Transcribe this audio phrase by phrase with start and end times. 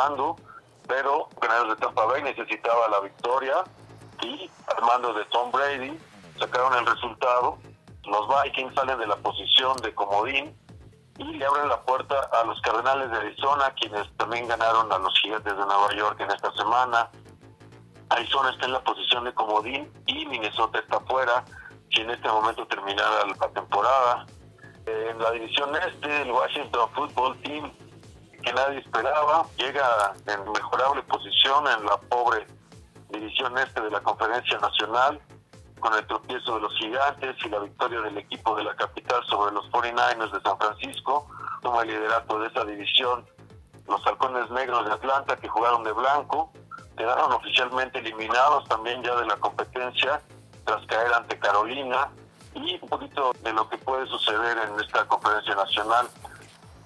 [0.00, 0.36] levantando,
[0.86, 3.64] pero Ganaderos de Tampa Bay necesitaba la victoria
[4.22, 5.98] y al mando de Tom Brady
[6.38, 7.58] sacaron el resultado.
[8.04, 10.56] Los Vikings salen de la posición de comodín
[11.18, 15.16] y le abren la puerta a los Cardenales de Arizona, quienes también ganaron a los
[15.20, 17.10] Gigantes de Nueva York en esta semana.
[18.08, 21.44] Arizona está en la posición de comodín y Minnesota está fuera,
[21.94, 24.26] si en este momento terminara la temporada.
[24.86, 27.70] En la división este, el Washington Football Team,
[28.42, 32.46] que nadie esperaba, llega en mejorable posición en la pobre
[33.10, 35.20] división este de la Conferencia Nacional,
[35.80, 39.54] con el tropiezo de los gigantes y la victoria del equipo de la capital sobre
[39.54, 41.26] los 49ers de San Francisco,
[41.62, 43.24] toma el liderato de esa división
[43.90, 46.52] los halcones negros de Atlanta que jugaron de blanco,
[46.96, 50.22] quedaron oficialmente eliminados también ya de la competencia
[50.64, 52.08] tras caer ante Carolina
[52.54, 56.06] y un poquito de lo que puede suceder en esta conferencia nacional.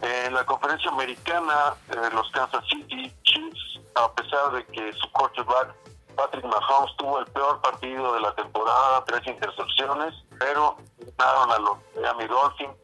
[0.00, 5.74] En la conferencia americana, eh, los Kansas City Chiefs, a pesar de que su quarterback
[6.14, 10.76] Patrick Mahomes tuvo el peor partido de la temporada, tres intercepciones, pero
[11.18, 12.76] ganaron a los Miami Dolphins.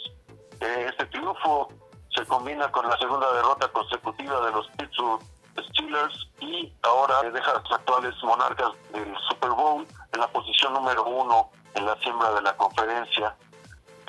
[0.61, 1.69] Eh, este triunfo
[2.15, 5.23] se combina con la segunda derrota consecutiva de los Pittsburgh
[5.71, 11.05] Steelers y ahora deja a los actuales monarcas del Super Bowl en la posición número
[11.05, 13.37] uno en la siembra de la conferencia.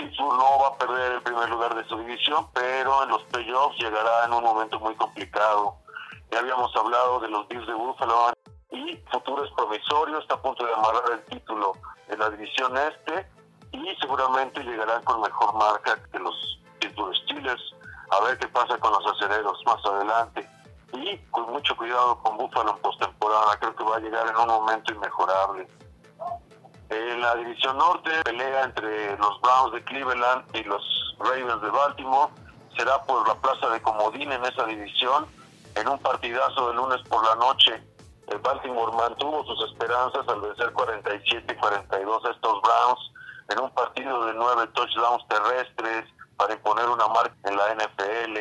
[0.02, 3.78] Pittsburgh no va a perder el primer lugar de su división, pero en los playoffs
[3.78, 5.76] llegará en un momento muy complicado.
[6.32, 8.34] Ya habíamos hablado de los Bills de Buffalo
[8.72, 11.74] y futuros promisorios, está a punto de amarrar el título
[12.08, 13.30] de la división este
[13.74, 17.76] y seguramente llegarán con mejor marca que los Pittsburgh Steelers.
[18.10, 20.50] A ver qué pasa con los acereros más adelante.
[20.94, 24.48] Y con mucho cuidado con Buffalo en postemporada, creo que va a llegar en un
[24.48, 25.68] momento inmejorable.
[26.92, 32.34] En la división norte, pelea entre los Browns de Cleveland y los Ravens de Baltimore.
[32.78, 35.26] Será por la plaza de Comodín en esa división.
[35.76, 37.82] En un partidazo de lunes por la noche,
[38.28, 43.12] el Baltimore mantuvo sus esperanzas al vencer 47 y 42 a estos Browns
[43.48, 46.06] en un partido de nueve touchdowns terrestres
[46.36, 48.38] para imponer una marca en la NFL.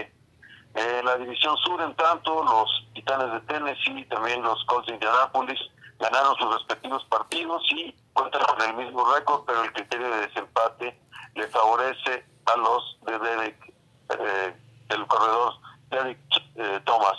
[0.74, 4.94] En la división sur, en tanto, los Titanes de Tennessee y también los Colts de
[4.94, 5.60] Indianapolis
[6.00, 10.98] ganaron sus respectivos partidos y cuentan con el mismo récord, pero el criterio de desempate
[11.34, 13.74] le favorece a los de Derek,
[14.18, 14.56] eh,
[14.88, 15.54] el corredor
[15.90, 16.18] Derek
[16.56, 17.18] eh, Thomas.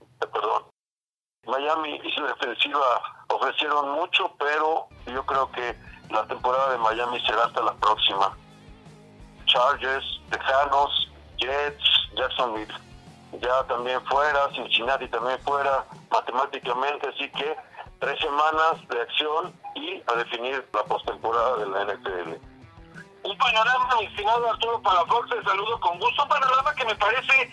[0.00, 0.64] Eh, perdón.
[1.46, 5.76] Miami y su defensiva ofrecieron mucho, pero yo creo que
[6.10, 8.36] la temporada de Miami será hasta la próxima.
[9.46, 11.84] Chargers, Tejanos, Jets,
[12.16, 12.74] Jacksonville
[13.38, 17.56] ya también fuera, Cincinnati también fuera, matemáticamente, así que
[18.00, 22.32] tres semanas de acción y a definir la postemporada de la NFL.
[23.22, 26.22] Un panorama, estimado Arturo Palafox, te saludo con gusto.
[26.22, 27.50] Un panorama que me parece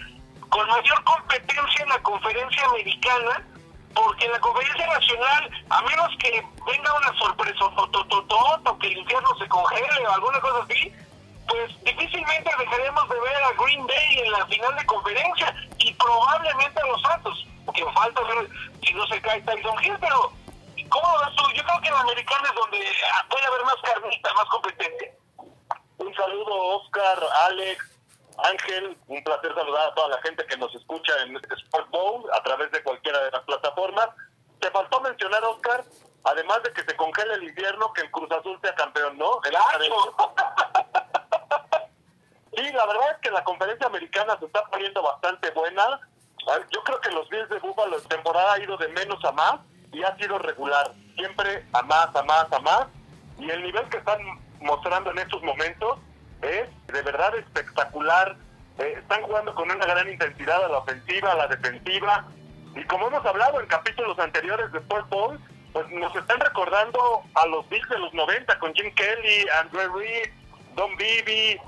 [0.49, 3.45] con mayor competencia en la conferencia americana,
[3.93, 9.35] porque en la conferencia nacional, a menos que venga una sorpresa o que el infierno
[9.37, 10.93] se congele o alguna cosa así,
[11.47, 16.81] pues difícilmente dejaremos de ver a Green Bay en la final de conferencia y probablemente
[16.81, 18.49] a los Santos, que falta ver
[18.85, 20.31] si no se cae Tyson Hill, pero
[21.87, 25.13] que en la americana es donde ah, puede haber más carnita, más competencia.
[25.97, 27.99] Un saludo, Oscar, Alex,
[28.37, 32.43] Ángel, un placer saludar a toda la gente que nos escucha en Sport Bowl a
[32.43, 34.09] través de cualquiera de las plataformas.
[34.59, 35.85] Te faltó mencionar, Oscar,
[36.23, 39.39] además de que se congela el invierno, que el Cruz Azul sea campeón, ¿no?
[39.43, 39.53] El
[42.55, 45.99] sí, la verdad es que la conferencia americana se está poniendo bastante buena.
[46.71, 49.59] Yo creo que los Bills de Buffalo en temporada ha ido de menos a más
[49.97, 50.91] y ha sido regular.
[51.15, 52.87] Siempre a más, a más, a más.
[53.39, 54.19] Y el nivel que están
[54.61, 55.99] mostrando en estos momentos
[56.41, 58.35] es de verdad espectacular.
[58.77, 62.27] Eh, están jugando con una gran intensidad a la ofensiva, a la defensiva.
[62.75, 65.39] Y como hemos hablado en capítulos anteriores de Sport Bowl,
[65.73, 70.29] pues nos están recordando a los Bills de los 90 con Jim Kelly, Andrew Reed,
[70.75, 71.59] Don Beebe,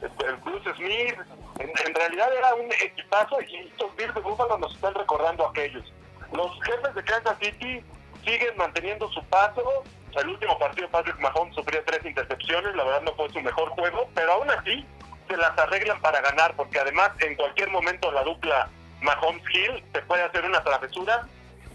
[0.00, 1.14] este, Bruce Smith.
[1.58, 5.84] En, realidad era un equipazo y estos Bills de Buffalo nos están recordando a aquellos.
[6.34, 7.84] Los jefes de Kansas City
[8.24, 9.84] siguen manteniendo su paso,
[10.16, 14.08] el último partido Patrick Mahomes sufrió tres intercepciones, la verdad no fue su mejor juego,
[14.14, 14.84] pero aún así
[15.28, 18.68] se las arreglan para ganar, porque además en cualquier momento la dupla
[19.00, 21.26] Mahomes-Hill se puede hacer una travesura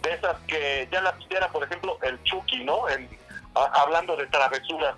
[0.01, 2.87] de esas que ya la pusiera, por ejemplo, el Chucky, ¿no?
[2.89, 3.09] En,
[3.55, 4.95] hablando de travesuras.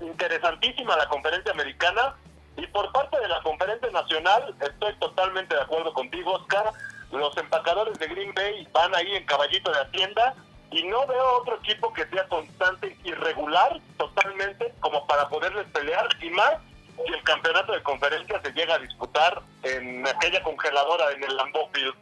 [0.00, 2.14] Interesantísima la conferencia americana
[2.56, 6.72] y por parte de la conferencia nacional estoy totalmente de acuerdo contigo, Oscar.
[7.14, 10.34] Los empacadores de Green Bay van ahí en caballito de Hacienda
[10.72, 16.08] y no veo otro equipo que sea constante y regular totalmente como para poderles pelear
[16.20, 16.54] y más
[16.96, 21.68] si el campeonato de conferencia se llega a disputar en aquella congeladora en el Lambeau
[21.72, 21.94] Field.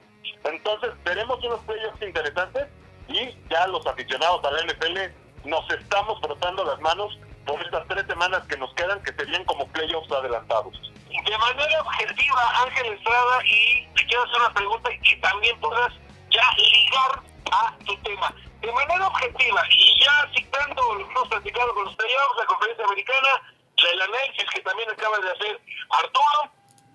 [0.45, 2.69] Entonces veremos unos playoffs interesantes
[3.09, 8.07] y ya los aficionados a la NFL nos estamos frotando las manos por estas tres
[8.07, 10.93] semanas que nos quedan que serían como playoffs adelantados.
[11.13, 15.93] De manera objetiva, Ángel Estrada, y te quiero hacer una pregunta y también puedas
[16.31, 17.21] ya ligar
[17.53, 18.35] a tu tema.
[18.61, 23.29] De manera objetiva y ya citando lo que hemos platicado con playoffs, la conferencia americana,
[23.77, 25.61] el análisis que también acaba de hacer
[25.91, 26.53] Arturo,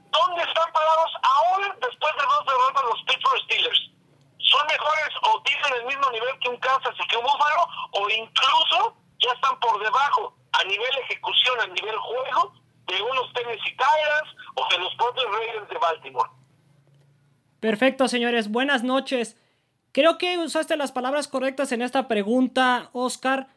[0.09, 3.91] ¿dónde están parados ahora después de dos derrotas los Pittsburgh Steelers?
[4.39, 8.09] ¿Son mejores o tienen el mismo nivel que un Kansas y que un Buffalo o
[8.09, 12.53] incluso ya están por debajo a nivel ejecución, a nivel juego
[12.87, 16.29] de unos Tennessee Titans o de los propios Raiders de Baltimore?
[17.59, 18.49] Perfecto, señores.
[18.49, 19.37] Buenas noches.
[19.91, 23.47] Creo que usaste las palabras correctas en esta pregunta, Oscar.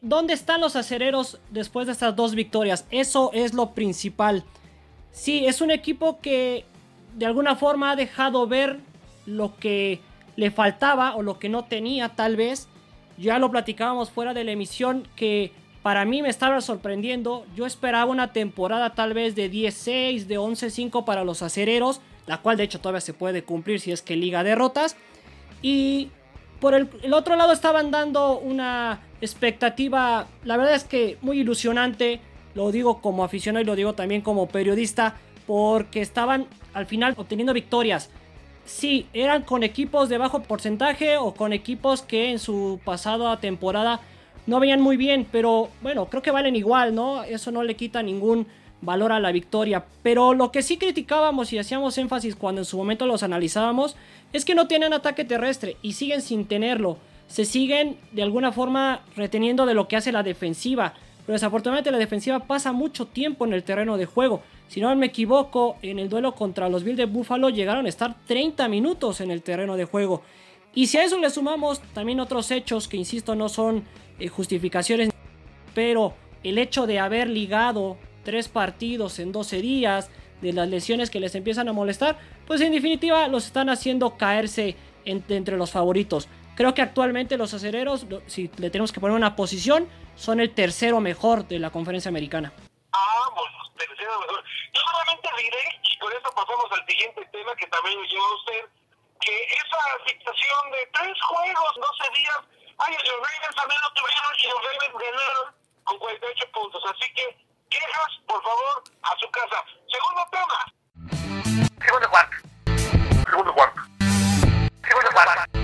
[0.00, 2.86] ¿Dónde están los acereros después de estas dos victorias?
[2.90, 4.44] Eso es lo principal.
[5.10, 6.64] Sí, es un equipo que
[7.16, 8.78] de alguna forma ha dejado ver
[9.26, 10.00] lo que
[10.36, 12.68] le faltaba o lo que no tenía tal vez.
[13.18, 17.46] Ya lo platicábamos fuera de la emisión que para mí me estaba sorprendiendo.
[17.54, 22.56] Yo esperaba una temporada tal vez de 10-6, de 11-5 para los acereros, la cual
[22.56, 24.96] de hecho todavía se puede cumplir si es que liga derrotas.
[25.62, 26.10] Y
[26.60, 32.20] por el, otro lado estaban dando una expectativa, la verdad es que muy ilusionante,
[32.54, 37.54] lo digo como aficionado y lo digo también como periodista, porque estaban al final obteniendo
[37.54, 38.10] victorias.
[38.66, 44.00] Sí, eran con equipos de bajo porcentaje o con equipos que en su pasada temporada
[44.46, 47.22] no veían muy bien, pero bueno, creo que valen igual, ¿no?
[47.24, 48.46] Eso no le quita ningún
[48.82, 49.84] valor a la victoria.
[50.02, 53.96] Pero lo que sí criticábamos y hacíamos énfasis cuando en su momento los analizábamos
[54.32, 56.98] es que no tienen ataque terrestre y siguen sin tenerlo.
[57.28, 60.94] Se siguen de alguna forma reteniendo de lo que hace la defensiva.
[61.26, 64.42] Pero desafortunadamente la defensiva pasa mucho tiempo en el terreno de juego.
[64.68, 68.16] Si no me equivoco, en el duelo contra los Bills de Buffalo llegaron a estar
[68.26, 70.22] 30 minutos en el terreno de juego.
[70.74, 73.84] Y si a eso le sumamos también otros hechos que, insisto, no son
[74.18, 75.10] eh, justificaciones,
[75.74, 80.10] pero el hecho de haber ligado tres partidos en 12 días,
[80.40, 84.76] de las lesiones que les empiezan a molestar, pues en definitiva los están haciendo caerse
[85.04, 86.28] entre los favoritos.
[86.56, 91.00] Creo que actualmente los acereros, si le tenemos que poner una posición, son el tercero
[91.00, 92.52] mejor de la conferencia americana.
[92.92, 93.30] Ah,
[93.76, 94.44] tercero mejor.
[94.74, 98.79] Yo solamente diré, y con eso pasamos al siguiente tema que también lleva a usted,
[99.20, 102.40] que esa situación de tres juegos, 12 días,
[102.78, 106.82] ay, los Ravens también lo tuvieron y los Ravens ganaron con 48 puntos.
[106.90, 107.36] Así que
[107.68, 109.64] quejas, por favor, a su casa.
[109.92, 110.58] Segundo tema.
[111.84, 112.36] Segundo cuarto.
[113.30, 113.80] Segundo cuarto.
[114.88, 115.60] Segundo cuarto.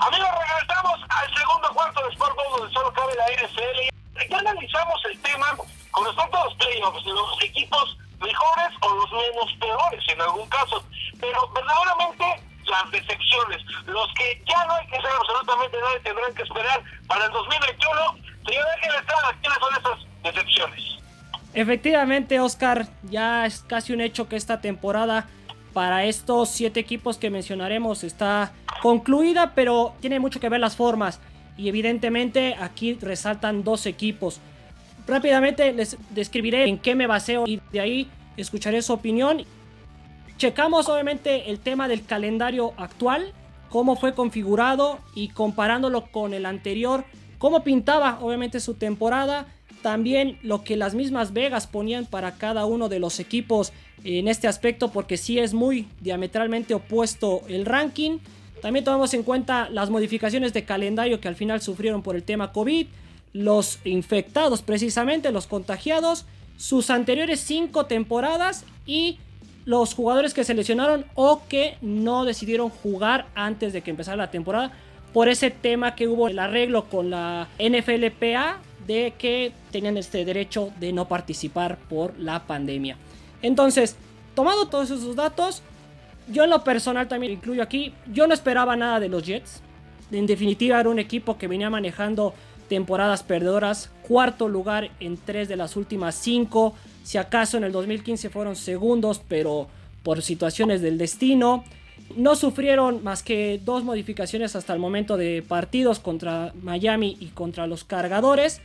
[0.00, 4.28] Amigos, regresamos al segundo cuarto de Sport Bowl donde solo cabe la NFL.
[4.30, 5.56] Ya analizamos el tema
[5.90, 10.84] con respecto a los playoffs, los equipos mejores o los menos peores en algún caso.
[11.20, 12.24] Pero verdaderamente
[12.66, 16.82] las decepciones, los que ya no hay que hacer absolutamente nada y tendrán que esperar
[17.06, 20.98] para el 2021 Señor Ángel Estrada, ¿quiénes son esas decepciones?
[21.54, 25.26] Efectivamente, Oscar, ya es casi un hecho que esta temporada
[25.72, 28.52] para estos siete equipos que mencionaremos está
[28.82, 31.20] concluida, pero tiene mucho que ver las formas.
[31.56, 34.40] Y evidentemente aquí resaltan dos equipos.
[35.06, 39.44] Rápidamente les describiré en qué me baseo y de ahí escucharé su opinión.
[40.36, 43.32] Checamos obviamente el tema del calendario actual,
[43.68, 47.04] cómo fue configurado y comparándolo con el anterior,
[47.38, 49.46] cómo pintaba obviamente su temporada
[49.82, 53.72] también lo que las mismas Vegas ponían para cada uno de los equipos
[54.04, 58.18] en este aspecto porque sí es muy diametralmente opuesto el ranking.
[58.62, 62.52] También tomamos en cuenta las modificaciones de calendario que al final sufrieron por el tema
[62.52, 62.86] COVID,
[63.32, 69.18] los infectados precisamente, los contagiados, sus anteriores cinco temporadas y
[69.64, 74.30] los jugadores que se lesionaron o que no decidieron jugar antes de que empezara la
[74.30, 74.72] temporada
[75.12, 80.72] por ese tema que hubo el arreglo con la NFLPA de que tenían este derecho
[80.80, 82.96] de no participar por la pandemia.
[83.42, 83.96] Entonces,
[84.34, 85.62] tomado todos esos datos,
[86.28, 89.62] yo en lo personal también incluyo aquí, yo no esperaba nada de los Jets.
[90.10, 92.34] En definitiva era un equipo que venía manejando
[92.72, 98.30] temporadas perdedoras, cuarto lugar en tres de las últimas cinco, si acaso en el 2015
[98.30, 99.68] fueron segundos, pero
[100.02, 101.64] por situaciones del destino.
[102.16, 107.66] No sufrieron más que dos modificaciones hasta el momento de partidos contra Miami y contra
[107.66, 108.62] los cargadores.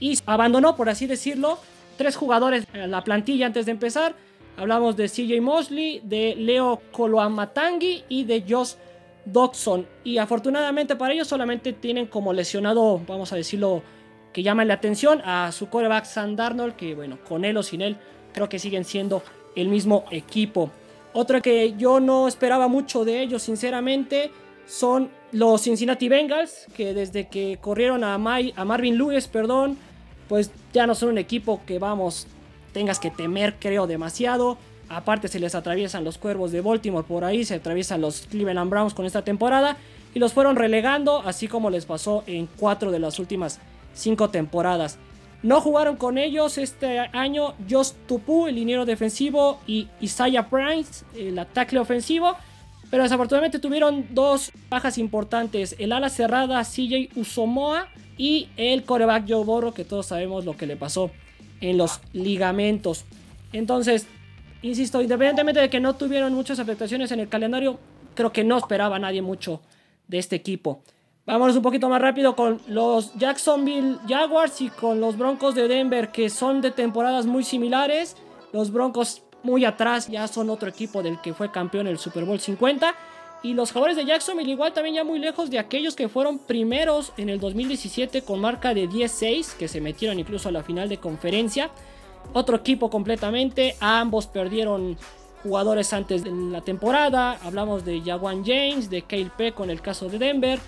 [0.00, 1.58] Y abandonó, por así decirlo,
[1.96, 4.14] tres jugadores en la plantilla antes de empezar.
[4.58, 8.74] Hablamos de CJ Mosley, de Leo Koloamatangi y de Josh
[9.26, 9.86] Dodson.
[10.04, 13.82] Y afortunadamente para ellos solamente tienen como lesionado, vamos a decirlo,
[14.32, 17.82] que llama la atención a su coreback Sam Darnold, que bueno, con él o sin
[17.82, 17.96] él,
[18.32, 19.22] creo que siguen siendo
[19.54, 20.70] el mismo equipo.
[21.12, 24.30] Otra que yo no esperaba mucho de ellos, sinceramente,
[24.66, 29.78] son los Cincinnati Bengals, que desde que corrieron a, a Marvin Lewis, perdón,
[30.28, 32.26] pues ya no son un equipo que vamos,
[32.74, 34.58] tengas que temer, creo, demasiado.
[34.88, 38.94] Aparte se les atraviesan los cuervos de Baltimore por ahí, se atraviesan los Cleveland Browns
[38.94, 39.76] con esta temporada
[40.14, 43.58] y los fueron relegando, así como les pasó en cuatro de las últimas
[43.94, 44.98] cinco temporadas.
[45.42, 51.38] No jugaron con ellos este año Josh Tupu, el liniero defensivo, y Isaiah Price, el
[51.38, 52.36] ataque ofensivo.
[52.90, 59.44] Pero desafortunadamente tuvieron dos bajas importantes: el ala cerrada CJ Usomoa y el coreback Joe
[59.44, 61.10] Borro, que todos sabemos lo que le pasó
[61.60, 63.04] en los ligamentos.
[63.52, 64.06] Entonces,
[64.66, 67.78] insisto, independientemente de que no tuvieron muchas afectaciones en el calendario,
[68.14, 69.60] creo que no esperaba nadie mucho
[70.08, 70.82] de este equipo.
[71.26, 76.10] Vámonos un poquito más rápido con los Jacksonville Jaguars y con los Broncos de Denver,
[76.10, 78.16] que son de temporadas muy similares.
[78.52, 82.38] Los Broncos muy atrás ya son otro equipo del que fue campeón el Super Bowl
[82.38, 82.94] 50.
[83.42, 87.12] Y los jugadores de Jacksonville igual también ya muy lejos de aquellos que fueron primeros
[87.16, 90.98] en el 2017 con marca de 10-6, que se metieron incluso a la final de
[90.98, 91.70] conferencia.
[92.32, 94.96] Otro equipo completamente, ambos perdieron
[95.42, 97.38] jugadores antes de la temporada.
[97.42, 100.58] Hablamos de Jawan James, de Kale P con el caso de Denver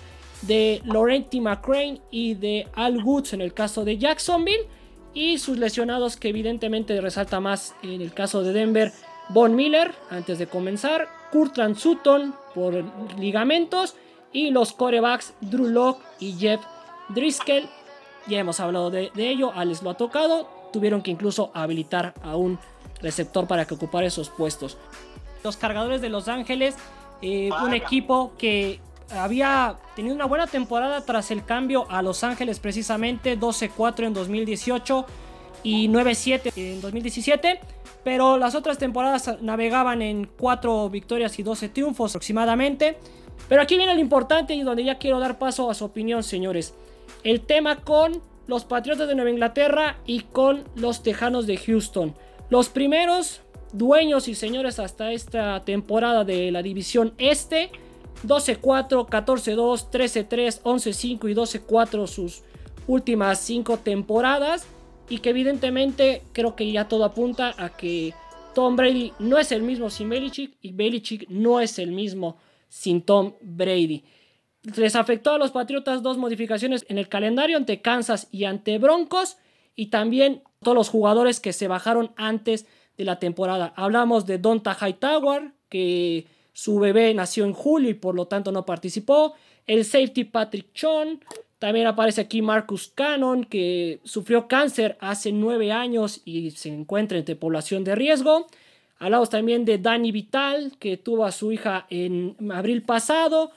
[0.41, 4.67] de Laurenti McCrane y de Al Woods en el caso de Jacksonville.
[5.13, 8.91] Y sus lesionados que evidentemente resalta más en el caso de Denver.
[9.29, 11.07] Von Miller antes de comenzar.
[11.31, 12.83] Kurtland Sutton por
[13.17, 13.95] ligamentos.
[14.31, 16.61] Y los corebacks Drew Locke y Jeff
[17.09, 17.67] Driscoll.
[18.27, 19.51] Ya hemos hablado de, ello.
[19.55, 20.47] Alex lo ha tocado.
[20.71, 22.59] Tuvieron que incluso habilitar a un
[23.01, 24.77] receptor para que ocupara esos puestos.
[25.43, 26.75] Los cargadores de Los Ángeles.
[27.21, 28.79] Eh, un equipo que
[29.11, 35.05] había tenido una buena temporada tras el cambio a Los Ángeles precisamente, 12-4 en 2018
[35.63, 37.59] y 9-7 en 2017,
[38.03, 42.97] pero las otras temporadas navegaban en 4 victorias y 12 triunfos aproximadamente.
[43.47, 46.73] Pero aquí viene lo importante y donde ya quiero dar paso a su opinión, señores.
[47.23, 52.15] El tema con los Patriotas de Nueva Inglaterra y con los Tejanos de Houston.
[52.49, 53.41] Los primeros
[53.73, 57.69] dueños y señores hasta esta temporada de la división este
[58.25, 62.41] 12-4, 14-2, 13-3, 11-5 y 12-4 sus
[62.87, 64.65] últimas 5 temporadas.
[65.09, 68.15] Y que evidentemente creo que ya todo apunta a que
[68.55, 72.37] Tom Brady no es el mismo sin Belichick y Belichick no es el mismo
[72.67, 74.03] sin Tom Brady.
[74.75, 79.37] Les afectó a los Patriotas dos modificaciones en el calendario ante Kansas y ante Broncos.
[79.75, 82.65] Y también todos los jugadores que se bajaron antes
[82.97, 83.73] de la temporada.
[83.77, 88.65] Hablamos de Donta Hightower, que su bebé nació en julio y por lo tanto no
[88.65, 89.33] participó.
[89.65, 91.23] El safety Patrick Chon.
[91.59, 97.35] También aparece aquí Marcus Cannon, que sufrió cáncer hace nueve años y se encuentra entre
[97.35, 98.47] población de riesgo.
[98.97, 103.51] Hablamos también de Danny Vital, que tuvo a su hija en abril pasado.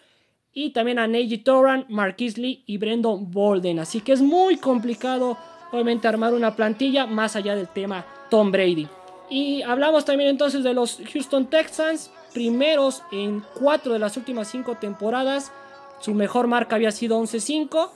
[0.54, 3.78] Y también a Neji Toran, Marquis Lee y Brandon Bolden.
[3.78, 5.38] Así que es muy complicado,
[5.70, 8.86] obviamente, armar una plantilla más allá del tema Tom Brady.
[9.30, 14.76] Y hablamos también entonces de los Houston Texans, primeros en cuatro de las últimas cinco
[14.76, 15.52] temporadas.
[16.00, 17.88] Su mejor marca había sido 11-5.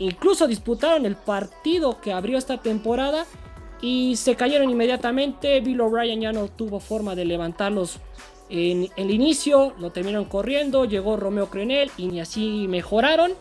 [0.00, 3.24] Incluso disputaron el partido que abrió esta temporada
[3.80, 5.60] y se cayeron inmediatamente.
[5.60, 7.98] Bill O'Brien ya no tuvo forma de levantarlos
[8.54, 13.32] en el inicio, lo terminaron corriendo, llegó Romeo Crenel y ni así mejoraron.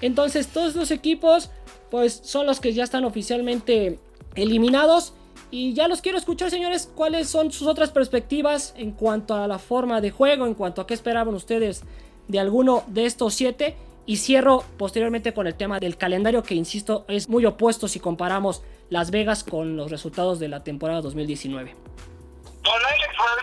[0.00, 1.50] Entonces todos los equipos
[1.90, 3.98] pues son los que ya están oficialmente
[4.36, 5.14] eliminados.
[5.50, 9.58] Y ya los quiero escuchar, señores, cuáles son sus otras perspectivas en cuanto a la
[9.58, 11.82] forma de juego, en cuanto a qué esperaban ustedes
[12.28, 13.74] de alguno de estos siete.
[14.06, 18.62] Y cierro posteriormente con el tema del calendario que, insisto, es muy opuesto si comparamos
[18.90, 21.74] Las Vegas con los resultados de la temporada 2019.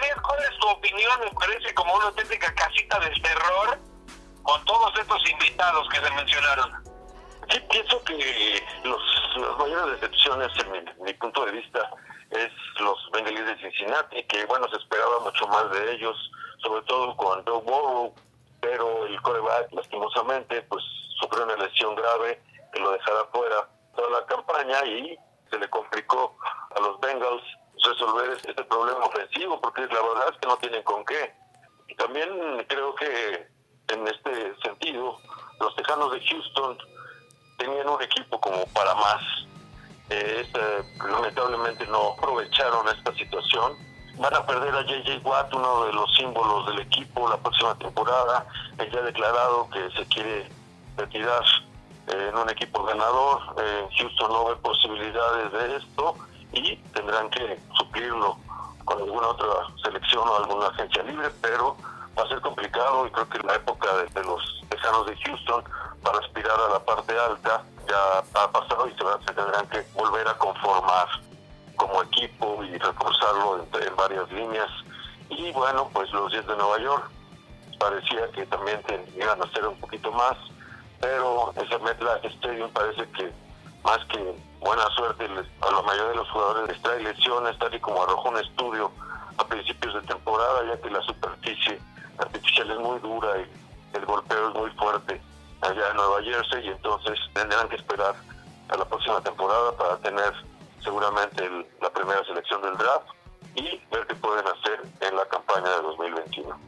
[0.09, 1.19] Madrid, ¿cuál es tu opinión?
[1.21, 3.77] Me parece como una auténtica casita del terror
[4.43, 6.83] con todos estos invitados que se mencionaron.
[7.49, 9.01] Sí, pienso que los,
[9.37, 11.89] las mayores decepciones, en mi, punto de vista,
[12.31, 16.15] es los Bengalíes de Cincinnati, que bueno, se esperaba mucho más de ellos,
[16.61, 18.13] sobre todo con Joe Burrow,
[18.61, 20.83] pero el coreback, lastimosamente, pues
[21.19, 25.17] sufrió una lesión grave que lo dejara fuera toda la campaña y
[25.49, 26.37] se le complicó
[26.75, 27.43] a los Bengals
[27.83, 31.33] resolver este problema ofensivo, porque la verdad es que no tienen con qué.
[31.87, 32.29] Y también
[32.67, 33.47] creo que
[33.89, 35.17] en este sentido,
[35.59, 36.77] los Tejanos de Houston
[37.57, 39.21] tenían un equipo como para más.
[40.09, 43.73] Eh, este, lamentablemente no aprovecharon esta situación.
[44.17, 48.45] Van a perder a JJ Watt, uno de los símbolos del equipo, la próxima temporada.
[48.77, 50.49] Él ya ha declarado que se quiere
[50.97, 51.43] retirar
[52.07, 53.41] eh, en un equipo ganador.
[53.57, 56.15] Eh, Houston no ve posibilidades de esto
[56.53, 58.37] y tendrán que suplirlo
[58.85, 59.47] con alguna otra
[59.83, 61.77] selección o alguna agencia libre, pero
[62.17, 65.63] va a ser complicado y creo que la época de, los tejanos de Houston
[66.03, 70.33] para aspirar a la parte alta ya ha pasado y se, tendrán que volver a
[70.37, 71.07] conformar
[71.75, 74.69] como equipo y reforzarlo en, varias líneas.
[75.29, 77.09] Y bueno, pues los Jets de Nueva York
[77.79, 78.81] parecía que también
[79.15, 80.35] iban a hacer un poquito más,
[80.99, 83.31] pero ese MetLife Stadium parece que
[83.83, 87.79] más que buena suerte a la mayoría de los jugadores les trae lesiones, tal y
[87.79, 88.91] como arrojó un estudio
[89.37, 91.79] a principios de temporada, ya que la superficie
[92.17, 95.21] artificial es muy dura y el golpeo es muy fuerte
[95.61, 98.15] allá en Nueva Jersey, y entonces tendrán que esperar
[98.69, 100.33] a la próxima temporada para tener
[100.83, 101.49] seguramente
[101.81, 103.07] la primera selección del draft
[103.55, 106.59] y ver qué pueden hacer en la campaña de 2021.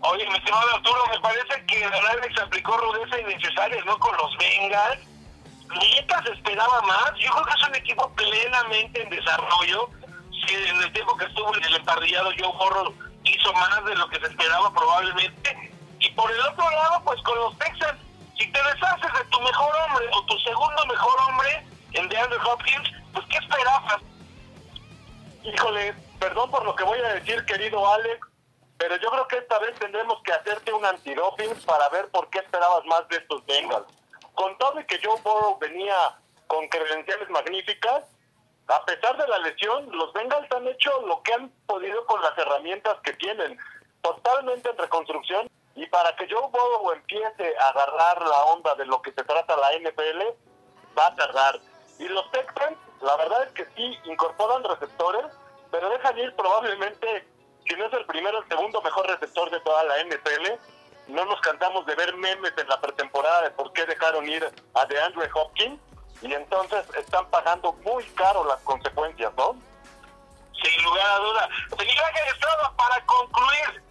[0.00, 3.98] Oye, mi estimado Arturo, me parece que Alex aplicó rudeza innecesaria, ¿no?
[3.98, 5.07] Con los Bengals
[5.68, 7.12] neta se esperaba más.
[7.18, 9.90] Yo creo que es un equipo plenamente en desarrollo.
[10.30, 14.08] Si en el tiempo que estuvo en el emparrillado Joe Burrow hizo más de lo
[14.08, 15.72] que se esperaba probablemente.
[16.00, 17.98] Y por el otro lado, pues con los Texans,
[18.38, 22.90] si te deshaces de tu mejor hombre o tu segundo mejor hombre en DeAndre Hopkins,
[23.12, 24.02] pues ¿qué esperabas?
[25.42, 28.26] Híjole, perdón por lo que voy a decir, querido Alex,
[28.76, 32.38] pero yo creo que esta vez tendremos que hacerte un antidoping para ver por qué
[32.38, 33.97] esperabas más de estos Bengals
[34.38, 38.04] con todo y que Joe Burrow venía con credenciales magníficas,
[38.68, 42.38] a pesar de la lesión, los Bengals han hecho lo que han podido con las
[42.38, 43.58] herramientas que tienen,
[44.00, 45.50] totalmente en reconstrucción.
[45.74, 49.56] Y para que Joe Burrow empiece a agarrar la onda de lo que se trata
[49.56, 50.22] la NFL,
[50.96, 51.58] va a tardar.
[51.98, 55.26] Y los Texans, la verdad es que sí, incorporan receptores,
[55.72, 57.26] pero dejan ir probablemente,
[57.68, 60.77] si no es el primero, el segundo mejor receptor de toda la NFL
[61.08, 64.44] no nos cantamos de ver memes en la pretemporada de por qué dejaron ir
[64.74, 65.80] a DeAndre Hopkins
[66.22, 69.56] y entonces están pagando muy caro las consecuencias, ¿no?
[70.62, 71.48] Sin lugar a duda.
[71.78, 73.82] Señor Estrada, para concluir.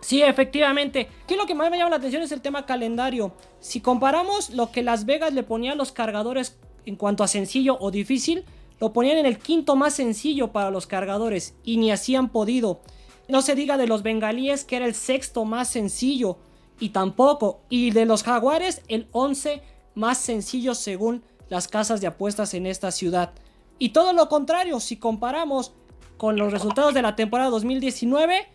[0.00, 1.10] Sí, efectivamente.
[1.26, 3.32] ¿Qué lo que más me llama la atención es el tema calendario.
[3.60, 7.76] Si comparamos lo que Las Vegas le ponía a los cargadores en cuanto a sencillo
[7.80, 8.44] o difícil,
[8.80, 12.80] lo ponían en el quinto más sencillo para los cargadores y ni así han podido.
[13.28, 16.38] No se diga de los bengalíes que era el sexto más sencillo
[16.78, 17.60] y tampoco.
[17.68, 19.62] Y de los jaguares el 11
[19.94, 23.32] más sencillo según las casas de apuestas en esta ciudad.
[23.78, 25.74] Y todo lo contrario, si comparamos
[26.16, 28.46] con los resultados de la temporada 2019,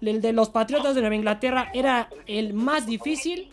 [0.00, 3.50] el de los Patriotas de Nueva Inglaterra era el más difícil.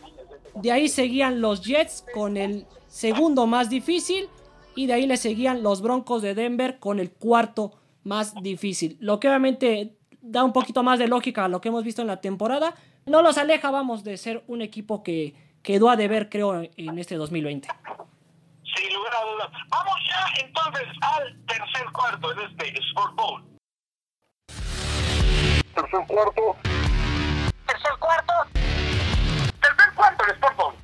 [0.54, 4.28] De ahí seguían los Jets con el segundo más difícil.
[4.74, 7.72] Y de ahí le seguían los Broncos de Denver con el cuarto
[8.04, 8.96] más difícil.
[9.00, 12.08] Lo que obviamente da un poquito más de lógica a lo que hemos visto en
[12.08, 12.74] la temporada.
[13.06, 17.16] No los aleja, vamos, de ser un equipo que quedó a deber, creo, en este
[17.16, 17.68] 2020.
[18.76, 19.48] Sin lugar a dudas.
[19.68, 23.44] Vamos ya entonces al tercer cuarto en este Sport Bowl.
[25.74, 26.56] Tercer cuarto.
[27.66, 28.32] Tercer cuarto.
[29.60, 30.74] Tercer con Sportball.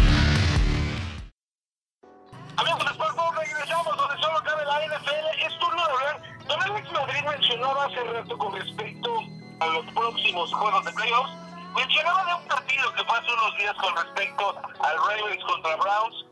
[2.56, 3.13] Amigos de Sportball,
[3.54, 5.46] regresamos donde solo cabe la NFL.
[5.46, 6.22] Es turno de hablar.
[6.46, 9.18] Don Alex Madrid mencionaba hace rato con respecto
[9.60, 11.30] a los próximos juegos de playoffs.
[11.74, 16.26] Mencionaba de un partido que fue hace unos días con respecto al Ravens contra Browns.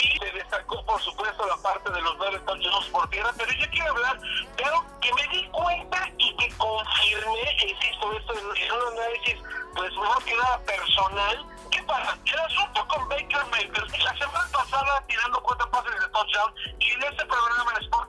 [0.00, 3.66] Sí, se destacó, por supuesto, la parte de los nueve touchdowns por tierra, pero yo
[3.70, 8.98] quiero hablar de algo que me di cuenta y que confirmé, insisto, esto en un
[8.98, 9.36] análisis,
[9.78, 11.46] pues mejor que nada personal.
[11.70, 12.18] ¿Qué pasa?
[12.24, 17.02] El asunto con Baker Mayfield, la semana pasada tirando cuatro pases de touchdown, y en
[17.04, 18.08] este programa en Sport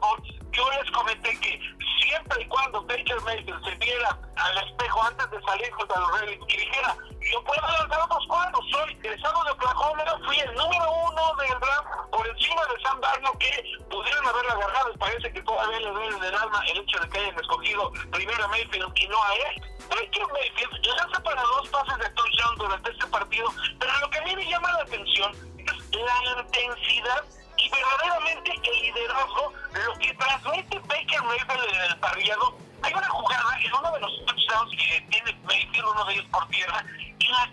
[0.51, 1.59] yo les comenté que
[2.01, 6.43] siempre y cuando Baker Mayfield se viera al espejo antes de salir contra los Ravens
[6.47, 6.95] y dijera,
[7.31, 11.88] yo puedo lanzar otros cuadros, soy egresado de Oklahoma, fui el número uno del draft
[12.12, 16.35] por encima de Sam Darnold que pudieron haberla agarrado, parece que todavía le duele del
[16.35, 19.62] alma el hecho de que hayan escogido primero a Mayfield y no a él.
[19.89, 24.21] Baker Mayfield lanza para dos pases de touchdown durante este partido, pero lo que a
[24.23, 30.79] mí me llama la atención es la intensidad y verdaderamente el liderazgo, lo que transmite
[30.79, 32.57] Baker Mayfield en el parrillado.
[32.81, 36.47] Hay una jugada en uno de los touchdowns que tiene Mayfield, uno de ellos por
[36.47, 36.83] tierra,
[37.19, 37.51] en la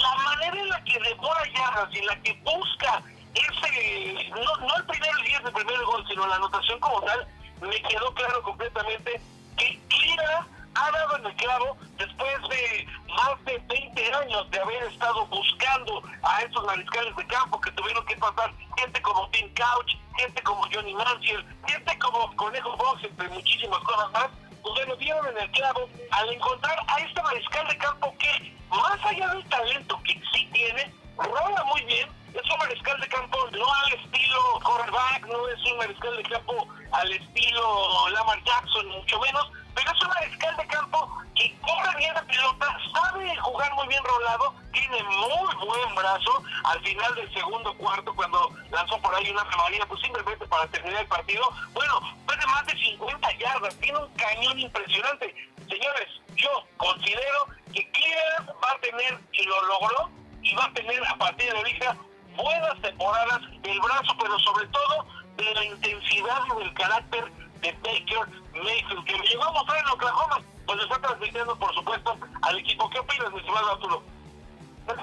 [0.00, 3.02] la manera en la que devora yardas y en la que busca
[3.34, 7.26] ese, no, no el primer 10 del primer gol, sino la anotación como tal,
[7.60, 9.20] me quedó claro completamente
[9.56, 14.82] que Cleveland ha dado en el clavo después de más de 20 años de haber
[14.84, 19.92] estado buscando a esos mariscales de campo que tuvieron que pasar gente como Tim Couch,
[20.16, 24.28] gente como Johnny Manziel, gente como Conejo Box, entre muchísimas cosas más,
[24.62, 29.04] pues lo dieron en el clavo al encontrar a este mariscal de campo que, más
[29.04, 33.74] allá del talento que sí tiene, rola muy bien, es un mariscal de campo no
[33.74, 39.50] al estilo quarterback, no es un mariscal de campo al estilo Lamar Jackson, mucho menos,
[39.74, 40.99] pero es un mariscal de campo
[41.40, 46.80] que corre bien la pelota, sabe jugar muy bien rolado, tiene muy buen brazo al
[46.82, 51.08] final del segundo cuarto cuando lanzó por ahí una femarina, pues simplemente para terminar el
[51.08, 51.50] partido.
[51.72, 55.34] Bueno, fue de más de 50 yardas, tiene un cañón impresionante.
[55.66, 60.10] Señores, yo considero que Cleveland va a tener, y lo logró,
[60.42, 61.96] y va a tener a partir de ahorita
[62.36, 68.28] buenas temporadas del brazo, pero sobre todo de la intensidad y del carácter de Baker
[68.62, 72.88] Mayfield, que me llegó a mostrar en Oklahoma, pues está transmitiendo, por supuesto, al equipo.
[72.90, 74.02] ¿Qué opinas, mi estimado Arturo?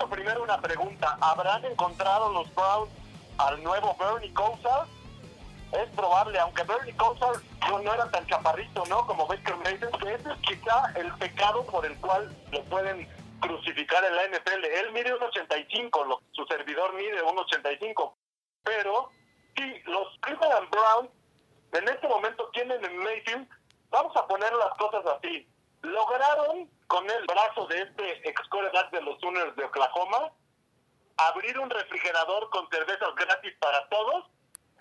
[0.10, 1.17] Primero una pregunta.
[1.21, 2.89] ¿Habrán encontrado los Browns
[3.38, 4.86] al nuevo Bernie Kosar?
[5.73, 7.36] Es probable, aunque Bernie Kosar
[7.69, 9.06] no, era tan chaparrito, ¿no?
[9.06, 13.08] Como Baker Mayfield, que ese es quizá el pecado por el cual lo pueden
[13.41, 14.63] crucificar en la NFL.
[14.65, 18.13] Él mide 1.85, lo- su servidor mide 1.85.
[18.63, 19.10] Pero
[19.56, 21.10] sí, los Cleveland Browns
[21.73, 23.47] en este momento tienen en Mayfield,
[23.89, 25.47] vamos a poner las cosas así,
[25.82, 28.42] lograron con el brazo de este ex
[28.92, 30.32] de los Sooners de Oklahoma
[31.18, 34.26] abrir un refrigerador con cervezas gratis para todos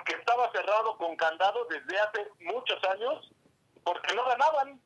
[0.04, 3.30] que estaba cerrado con candado desde hace muchos años
[3.82, 4.80] porque no ganaban,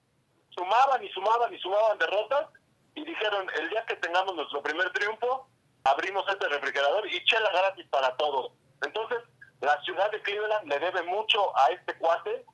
[0.50, 2.46] sumaban y sumaban y sumaban derrotas
[2.94, 5.48] y dijeron el día que tengamos nuestro primer triunfo
[5.84, 8.52] abrimos este refrigerador y chela gratis para todos.
[8.82, 9.18] Entonces
[9.60, 12.44] la ciudad de Cleveland le debe mucho a este cuate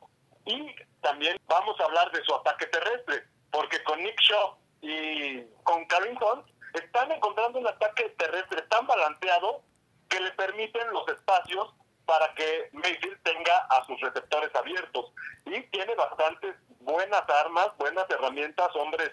[0.44, 5.84] y también vamos a hablar de su ataque terrestre, porque con Nick Shaw y con
[5.86, 9.62] Karim Hunt están encontrando un ataque terrestre tan balanceado
[10.08, 15.12] que le permiten los espacios para que Mayfield tenga a sus receptores abiertos.
[15.44, 19.10] Y tiene bastantes buenas armas, buenas herramientas, hombres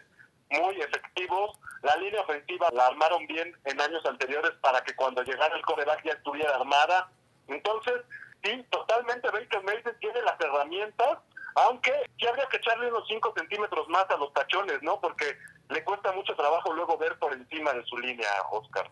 [0.50, 1.58] muy efectivos.
[1.82, 6.04] La línea ofensiva la armaron bien en años anteriores para que cuando llegara el coreback
[6.06, 7.12] ya estuviera armada.
[7.48, 8.02] Entonces,
[8.44, 11.18] sí, totalmente Baker Mayfield tiene las herramientas,
[11.56, 15.00] aunque sí habría que echarle unos 5 centímetros más a los tachones, ¿no?
[15.00, 15.38] Porque
[15.70, 18.90] le cuesta mucho trabajo luego ver por encima de su línea, Oscar.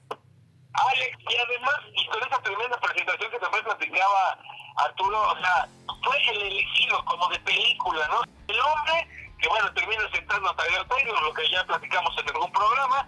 [0.73, 4.39] Alex, y además, y con esa tremenda presentación que también platicaba
[4.77, 5.67] Arturo, o sea,
[6.03, 8.21] fue el elegido como de película, ¿no?
[8.47, 9.07] El hombre
[9.39, 13.07] que, bueno, termina sentando a Tyler Taylor, lo que ya platicamos en algún programa,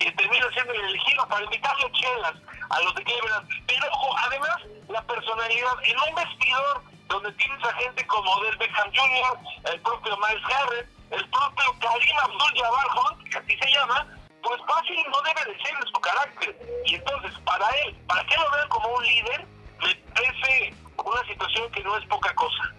[0.00, 2.34] y termina siendo el elegido para invitarle chelas
[2.70, 3.48] a los de Cleveland.
[3.66, 3.86] Pero,
[4.18, 4.56] además,
[4.88, 9.38] la personalidad en un vestidor donde tienes a gente como Odell Beckham Jr.,
[9.72, 14.06] el propio Miles Garrett, el propio Karim Abdul-Jabbar Hunt, que así se llama,
[14.42, 16.56] pues fácil no debe de ser en su carácter.
[16.86, 19.46] Y entonces, para él, para que lo vean como un líder,
[19.80, 22.74] me parece una situación que no es poca cosa.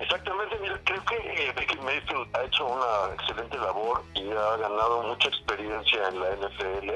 [0.00, 5.28] Exactamente, mira, creo que Baker Mayfield ha hecho una excelente labor y ha ganado mucha
[5.28, 6.90] experiencia en la NFL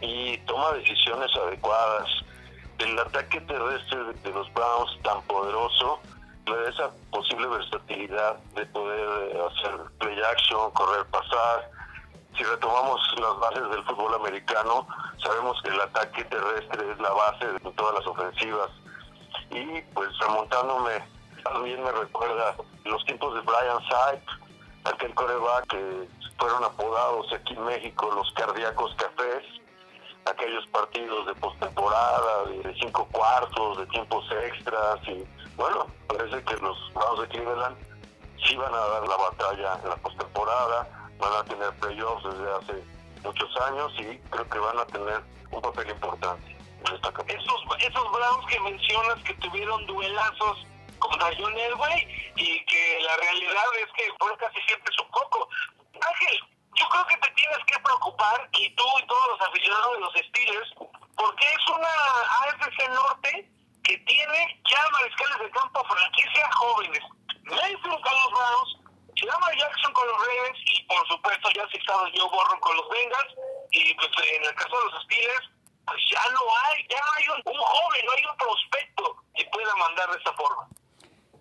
[0.00, 2.08] y toma decisiones adecuadas.
[2.80, 6.00] El ataque terrestre de, los Browns tan poderoso
[6.68, 11.70] esa posible versatilidad de poder eh, hacer play action, correr, pasar.
[12.36, 14.84] Si retomamos las bases del fútbol americano,
[15.22, 18.70] Sabemos que el ataque terrestre es la base de todas las ofensivas.
[19.50, 21.04] Y pues remontándome,
[21.44, 24.22] también me recuerda los tiempos de Brian Saip,
[24.84, 29.44] aquel coreback que fueron apodados aquí en México los cardíacos cafés,
[30.26, 35.24] aquellos partidos de postemporada, de cinco cuartos, de tiempos extras y
[35.56, 37.76] bueno, parece que los Browns de Cleveland
[38.44, 42.84] sí van a dar la batalla en la postemporada, van a tener playoffs desde hace
[43.22, 46.56] muchos años y creo que van a tener un papel importante.
[47.28, 50.66] Esos, esos Browns que mencionas que tuvieron duelazos
[50.98, 55.48] contra John Elway y que la realidad es que fue casi siempre su coco.
[55.94, 56.38] Ángel,
[56.76, 60.14] yo creo que te tienes que preocupar y tú y todos los aficionados de los
[60.14, 60.70] Steelers
[61.16, 61.94] porque es una
[62.42, 63.50] AFC Norte
[63.84, 67.02] que tiene ya mariscales de campo franquicia jóvenes.
[67.44, 68.70] Mayfield con los Browns,
[69.26, 73.34] Lamar Jackson con los Ravens y por supuesto ya citado Joe Burrow con los Bengals
[73.72, 75.46] y pues en el caso de los Steelers
[75.86, 79.74] pues ya no hay, ya hay un, un joven, no hay un prospecto que pueda
[79.76, 80.68] mandar de esa forma.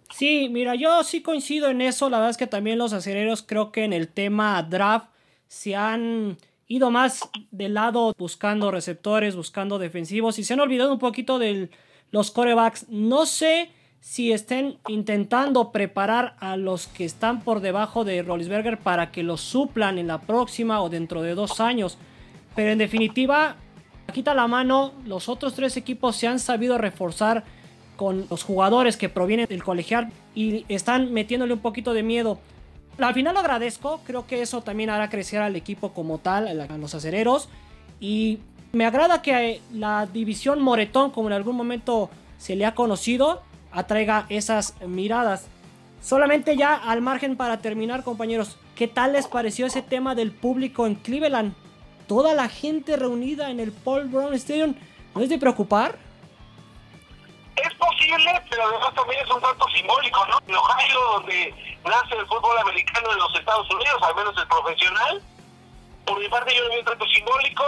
[0.09, 2.09] Sí, mira, yo sí coincido en eso.
[2.09, 5.07] La verdad es que también los acereros creo que en el tema draft
[5.49, 10.99] se han ido más del lado buscando receptores, buscando defensivos y se han olvidado un
[10.99, 11.69] poquito de
[12.11, 12.87] los corebacks.
[12.89, 19.11] No sé si estén intentando preparar a los que están por debajo de Rollisberger para
[19.11, 21.97] que los suplan en la próxima o dentro de dos años.
[22.55, 23.55] Pero en definitiva,
[24.13, 27.43] quita la mano, los otros tres equipos se han sabido reforzar
[27.95, 32.39] con los jugadores que provienen del colegial y están metiéndole un poquito de miedo.
[32.99, 36.77] Al final lo agradezco, creo que eso también hará crecer al equipo como tal, a
[36.77, 37.49] los acereros.
[37.99, 38.39] Y
[38.71, 44.25] me agrada que la división Moretón, como en algún momento se le ha conocido, atraiga
[44.29, 45.47] esas miradas.
[46.01, 50.85] Solamente ya al margen para terminar, compañeros, ¿qué tal les pareció ese tema del público
[50.85, 51.53] en Cleveland?
[52.07, 54.75] Toda la gente reunida en el Paul Brown Stadium,
[55.15, 55.97] ¿no es de preocupar?
[57.55, 60.39] Es posible, pero además también es un tanto simbólico, ¿no?
[60.47, 61.53] En Ohio, donde
[61.85, 65.21] nace el fútbol americano en los Estados Unidos, al menos el profesional.
[66.05, 67.63] Por mi parte, yo lo veo un tanto simbólico.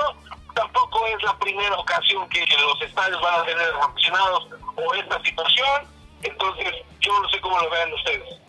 [0.53, 5.87] Tampoco es la primera ocasión que los estadios van a tener aficionados o esta situación.
[6.23, 8.39] Entonces, yo no sé cómo lo vean ustedes.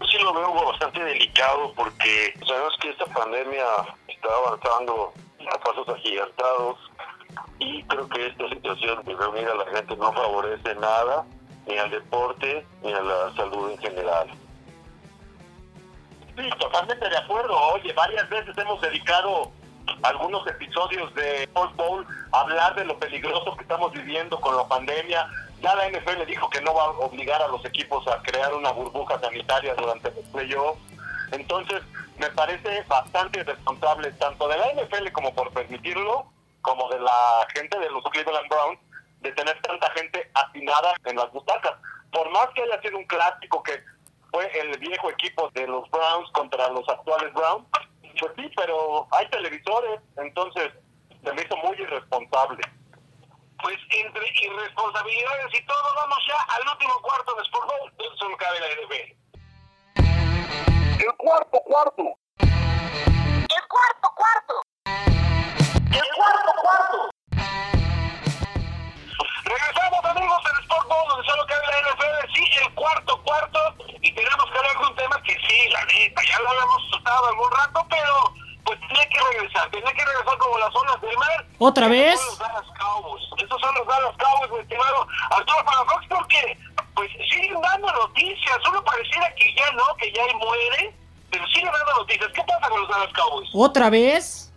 [0.00, 3.64] Yo sí lo veo bastante delicado porque sabemos que esta pandemia
[4.08, 5.12] está avanzando
[5.52, 6.78] a pasos agigantados
[7.58, 11.24] y creo que esta situación de reunir a la gente no favorece nada
[11.66, 14.28] ni al deporte ni a la salud en general.
[16.36, 17.58] Sí, totalmente de acuerdo.
[17.74, 19.52] Oye, varias veces hemos dedicado
[20.02, 24.66] algunos episodios de All Bowl a hablar de lo peligroso que estamos viviendo con la
[24.66, 25.28] pandemia.
[25.60, 28.72] Ya la NFL dijo que no va a obligar a los equipos a crear una
[28.72, 30.80] burbuja sanitaria durante el playoffs.
[31.32, 31.82] Entonces,
[32.18, 36.26] me parece bastante irresponsable tanto de la NFL como por permitirlo,
[36.62, 38.78] como de la gente de los Cleveland Browns,
[39.20, 41.74] de tener tanta gente afinada en las butacas.
[42.10, 43.82] Por más que haya sido un clásico que
[44.32, 47.66] fue el viejo equipo de los Browns contra los actuales Browns,
[48.18, 50.72] pues sí, pero hay televisores, entonces
[51.22, 52.62] se me hizo muy irresponsable.
[53.62, 57.92] Pues entre irresponsabilidades y todo, vamos ya al último cuarto de Sport Bowl.
[57.98, 59.22] Eso no cabe la NFL.
[61.02, 62.02] El cuarto cuarto.
[62.38, 64.62] El cuarto cuarto.
[64.86, 67.10] El cuarto cuarto.
[69.44, 72.34] Regresamos amigos del Sport Bowl donde solo cabe la NFL.
[72.34, 73.58] Sí, el cuarto cuarto.
[74.12, 77.28] Y tenemos que hablar de un tema que sí, la neta, ya lo habíamos soltado
[77.28, 79.70] algún rato, pero pues tenía que regresar.
[79.70, 81.46] Tenía que regresar como las olas del mar.
[81.58, 82.20] ¿Otra vez?
[82.20, 83.22] Estos son los Dallas Cowboys.
[83.38, 86.58] Estos son los Dallas Cowboys, mi estimado Arturo Palafox, porque
[86.94, 88.58] pues siguen dando noticias.
[88.62, 90.94] Solo pareciera que ya no, que ya muere,
[91.30, 92.30] pero siguen dando noticias.
[92.34, 93.50] ¿Qué pasa con los Dallas Cowboys?
[93.54, 94.52] ¿Otra vez?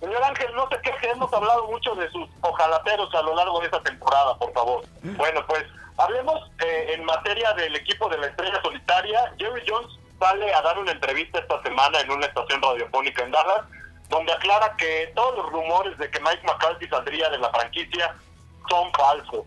[0.00, 3.66] Señor Ángel, no te quejes, hemos hablado mucho de sus ojalateros a lo largo de
[3.66, 4.84] esta temporada, por favor.
[5.02, 5.64] Bueno, pues
[5.98, 9.32] hablemos eh, en materia del equipo de la estrella solitaria.
[9.38, 13.62] Jerry Jones sale a dar una entrevista esta semana en una estación radiofónica en Dallas,
[14.08, 18.14] donde aclara que todos los rumores de que Mike McCarthy saldría de la franquicia
[18.68, 19.44] son falsos.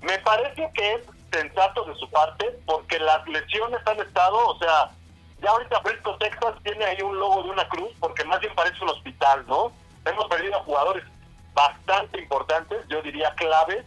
[0.00, 1.00] Me parece que es
[1.32, 4.90] sensato de su parte, porque las lesiones han estado, o sea,
[5.42, 8.82] ya ahorita Fresco, Texas tiene ahí un logo de una cruz, porque más bien parece
[8.82, 9.72] un hospital, ¿no?
[10.04, 11.04] Hemos perdido a jugadores
[11.52, 13.84] bastante importantes, yo diría claves,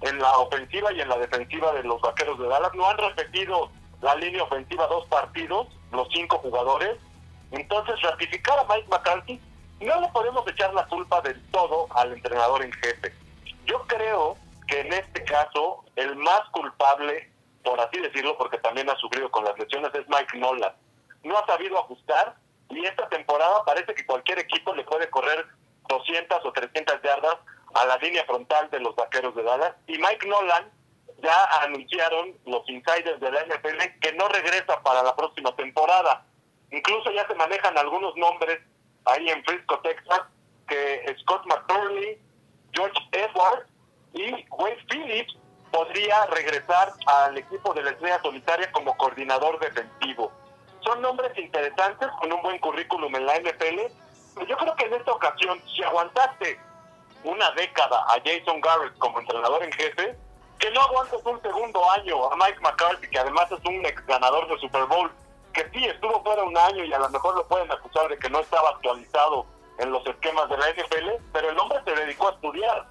[0.00, 2.74] en la ofensiva y en la defensiva de los vaqueros de Dallas.
[2.74, 6.98] No han repetido la línea ofensiva dos partidos, los cinco jugadores.
[7.50, 9.40] Entonces, ratificar a Mike McCarthy,
[9.80, 13.12] no le podemos echar la culpa del todo al entrenador en jefe.
[13.64, 17.30] Yo creo que en este caso, el más culpable,
[17.64, 20.72] por así decirlo, porque también ha sufrido con las lesiones, es Mike Nolan.
[21.24, 22.36] No ha sabido ajustar
[22.70, 25.46] y esta temporada parece que cualquier equipo le puede correr
[25.88, 27.36] 200 o 300 yardas
[27.74, 29.74] a la línea frontal de los vaqueros de Dallas.
[29.86, 30.70] Y Mike Nolan
[31.22, 36.24] ya anunciaron los insiders de la NFL que no regresa para la próxima temporada.
[36.70, 38.60] Incluso ya se manejan algunos nombres
[39.04, 40.20] ahí en Frisco, Texas,
[40.68, 42.18] que Scott McCurley,
[42.72, 43.66] George Edwards
[44.12, 45.36] y Wade Phillips
[45.72, 50.32] podría regresar al equipo de la estrella solitaria como coordinador defensivo.
[50.80, 54.46] Son nombres interesantes con un buen currículum en la NFL.
[54.46, 56.60] Yo creo que en esta ocasión, si aguantaste
[57.24, 60.16] una década a Jason Garrett como entrenador en jefe,
[60.58, 64.48] que no aguantes un segundo año a Mike McCarthy, que además es un ex ganador
[64.48, 65.10] de Super Bowl,
[65.52, 68.30] que sí estuvo fuera un año y a lo mejor lo pueden acusar de que
[68.30, 69.46] no estaba actualizado
[69.78, 72.86] en los esquemas de la NFL, pero el hombre se dedicó a estudiar.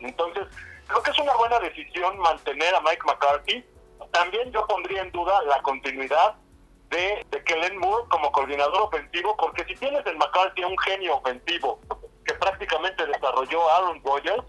[0.00, 0.46] Entonces,
[0.86, 3.64] creo que es una buena decisión mantener a Mike McCarthy.
[4.10, 6.34] También yo pondría en duda la continuidad
[6.90, 11.80] de, de Kellen Moore como coordinador ofensivo, porque si tienes en McCarthy un genio ofensivo
[12.44, 14.44] prácticamente desarrolló Aaron Rodgers,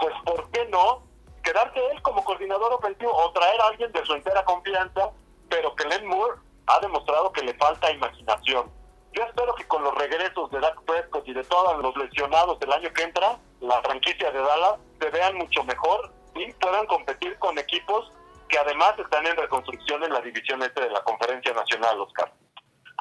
[0.00, 1.02] pues ¿por qué no
[1.42, 5.10] quedarse él como coordinador ofensivo o traer a alguien de su entera confianza,
[5.48, 8.70] pero Kellen Moore ha demostrado que le falta imaginación.
[9.12, 12.72] Yo espero que con los regresos de Dak Prescott y de todos los lesionados del
[12.72, 17.58] año que entra, la franquicia de Dallas se vean mucho mejor y puedan competir con
[17.58, 18.12] equipos
[18.48, 22.32] que además están en reconstrucción en la división este de la Conferencia Nacional, Oscar.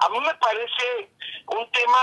[0.01, 1.11] A mí me parece
[1.47, 1.99] un tema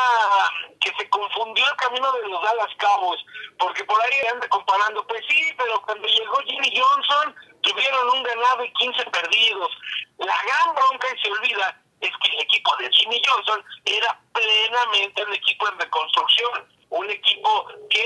[0.81, 3.21] que se confundió el camino de los Dallas Cowboys,
[3.59, 8.65] porque por ahí anda comparando, pues sí, pero cuando llegó Jimmy Johnson tuvieron un ganado
[8.65, 9.71] y 15 perdidos.
[10.19, 15.25] La gran bronca y se olvida es que el equipo de Jimmy Johnson era plenamente
[15.25, 18.05] un equipo en reconstrucción, un equipo que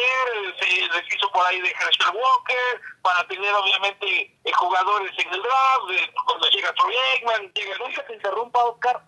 [0.61, 6.14] se deshizo por ahí de Herschel Walker para tener obviamente eh, jugadores en el draft,
[6.26, 9.03] cuando llega Troy Aikman, llega nunca te interrumpa Oscar,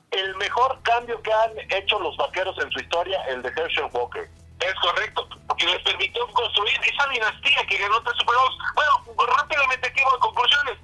[0.52, 4.28] mejor cambio que han hecho los vaqueros en su historia, el de Herschel Walker.
[4.60, 8.58] Es correcto, porque les permitió construir esa dinastía que ganó tres Super Bowls.
[8.74, 10.78] Bueno, rápidamente aquí voy a conclusiones.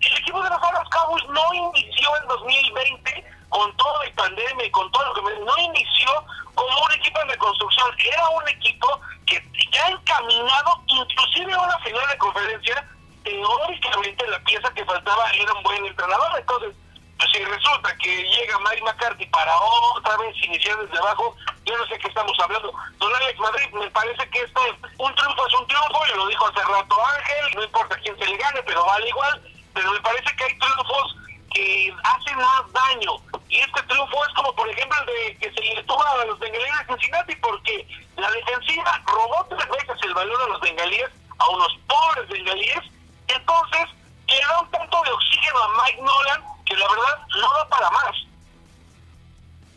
[0.00, 4.70] El equipo de los Dallas Cowboys no inició en 2020 con toda la pandemia y
[4.70, 5.38] con todo lo que me...
[5.44, 6.10] No inició
[6.54, 12.08] como un equipo de reconstrucción, era un equipo que ya encaminado, inclusive a una final
[12.10, 12.90] de conferencia,
[13.22, 16.38] teóricamente la pieza que faltaba era un buen entrenador.
[16.38, 16.74] Entonces,
[17.18, 19.56] pues si resulta que llega Mike McCarthy para
[19.96, 22.72] otra vez iniciar desde abajo, yo no sé qué estamos hablando.
[22.98, 24.60] Don Alex Madrid, me parece que esto,
[24.98, 28.26] un triunfo es un triunfo, y lo dijo hace rato Ángel, no importa quién se
[28.26, 31.16] le gane, pero vale igual, pero me parece que hay triunfos
[31.54, 33.12] que hacen más daño.
[33.48, 36.38] Y este triunfo es como, por ejemplo, el de que se le tuvo a los
[36.38, 41.48] bengalíes de Cincinnati, porque la defensiva robó tres veces el balón a los bengalíes, a
[41.48, 42.80] unos pobres bengalíes,
[43.28, 43.86] entonces
[44.28, 47.90] le da un tanto de oxígeno a Mike Nolan que la verdad no da para
[47.90, 48.16] más.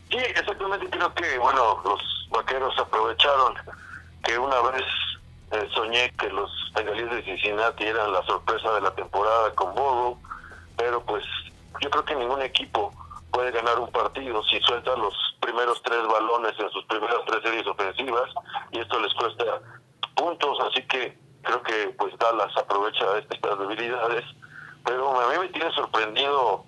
[0.10, 3.56] Sí, exactamente creo que, bueno, los vaqueros aprovecharon
[4.24, 4.84] que una vez
[5.52, 10.20] eh, soñé que los bengalíes de Cincinnati eran la sorpresa de la temporada con Bobo,
[10.78, 11.24] pero pues
[11.82, 12.94] yo creo que ningún equipo
[13.32, 17.68] puede ganar un partido si suelta los primeros tres balones en sus primeras tres series
[17.68, 18.30] ofensivas
[18.72, 19.44] y esto les cuesta
[20.18, 24.26] puntos, así que creo que pues Dallas aprovecha estas debilidades,
[24.84, 26.66] pero a mí me tiene sorprendido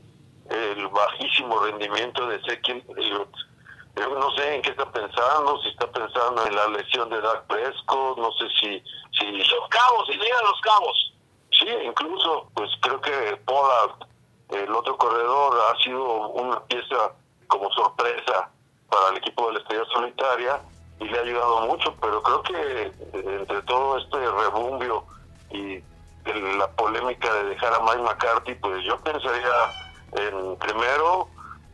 [0.49, 6.45] el bajísimo rendimiento de Ezequiel Yo no sé en qué está pensando, si está pensando
[6.45, 8.83] en la lesión de Dak Prescott, no sé si...
[9.19, 11.13] si los cabos, si a los cabos.
[11.51, 14.07] Sí, incluso, pues creo que Pollard,
[14.49, 17.13] el otro corredor, ha sido una pieza
[17.47, 18.49] como sorpresa
[18.89, 20.61] para el equipo de la Estrella Solitaria
[20.99, 25.05] y le ha ayudado mucho, pero creo que eh, entre todo este rebumbio
[25.51, 25.81] y
[26.57, 29.49] la polémica de dejar a Mike McCarthy, pues yo pensaría
[30.13, 31.27] en primero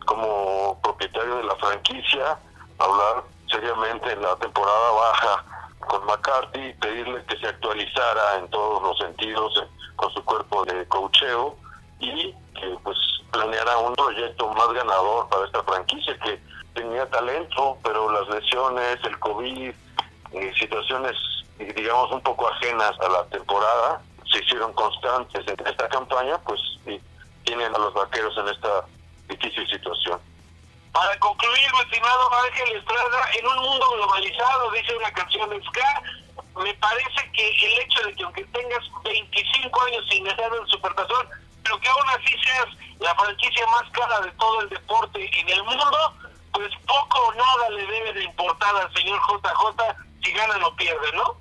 [0.05, 2.39] como propietario de la franquicia,
[2.77, 5.45] hablar seriamente en la temporada baja
[5.79, 9.63] con McCarthy, pedirle que se actualizara en todos los sentidos
[9.95, 11.55] con su cuerpo de cocheo
[11.99, 12.97] y que pues
[13.31, 16.39] planeara un proyecto más ganador para esta franquicia que
[16.75, 19.73] tenía talento, pero las lesiones, el COVID,
[20.59, 21.15] situaciones
[21.57, 26.59] digamos un poco ajenas a la temporada se hicieron constantes en esta campaña, pues
[27.45, 28.85] tienen a los vaqueros en esta
[29.29, 30.19] difícil situación.
[30.91, 36.01] Para concluir, mi estimado Ángel Estrada, en un mundo globalizado, dice una canción de Ska,
[36.57, 41.27] me parece que el hecho de que aunque tengas 25 años sin ganar el Supertazón,
[41.63, 42.67] pero que aún así seas
[42.99, 46.13] la franquicia más cara de todo el deporte en el mundo,
[46.55, 49.83] pues poco o nada le debe de importar al señor JJ
[50.23, 51.35] si ganan o pierden, ¿no?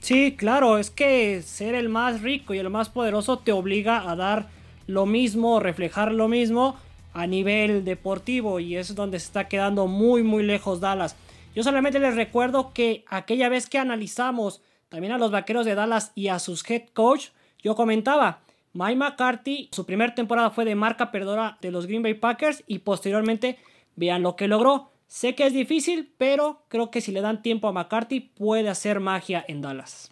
[0.00, 4.16] Sí, claro, es que ser el más rico y el más poderoso te obliga a
[4.16, 4.48] dar
[4.86, 6.76] lo mismo, reflejar lo mismo
[7.12, 11.16] a nivel deportivo y es donde se está quedando muy muy lejos Dallas.
[11.54, 16.12] Yo solamente les recuerdo que aquella vez que analizamos también a los vaqueros de Dallas
[16.14, 17.28] y a sus head coach,
[17.62, 18.40] yo comentaba,
[18.72, 22.78] Mike McCarthy, su primera temporada fue de marca perdedora de los Green Bay Packers y
[22.78, 23.58] posteriormente
[24.00, 24.90] vean lo que logró.
[25.06, 28.98] Sé que es difícil, pero creo que si le dan tiempo a McCarthy puede hacer
[28.98, 30.10] magia en Dallas.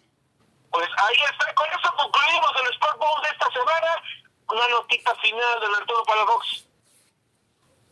[0.69, 3.91] Pues ahí está, con eso concluimos el Sport Bowl de esta semana.
[4.51, 6.67] Una notita final del Arturo Palafox.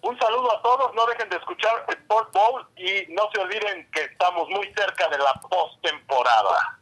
[0.01, 4.01] Un saludo a todos, no dejen de escuchar Sport Bowl y no se olviden que
[4.03, 6.79] estamos muy cerca de la postemporada.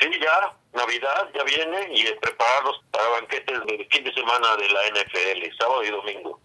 [0.00, 4.80] Sí, ya, Navidad ya viene y prepararlos para banquetes del fin de semana de la
[4.88, 6.40] NFL, sábado y domingo.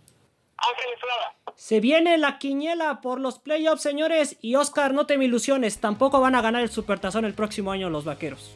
[0.57, 1.33] Ángel Estrada.
[1.55, 4.37] Se viene la quiniela por los playoffs, señores.
[4.41, 7.89] Y Oscar, no te me ilusiones, tampoco van a ganar el supertazón el próximo año
[7.89, 8.55] los vaqueros.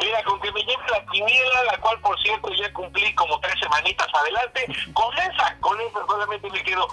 [0.00, 3.54] Mira, con que me lleve la quiniela, la cual por cierto ya cumplí como tres
[3.60, 6.88] semanitas adelante, con esa, con esa solamente me quedo.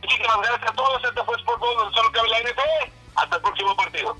[0.00, 2.92] Muchísimas gracias a todos, este fue Sport Bowl, solo cabe la NFL.
[3.16, 4.16] Hasta el próximo partido.